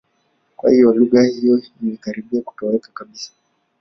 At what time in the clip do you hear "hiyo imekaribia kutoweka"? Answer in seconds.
1.23-2.91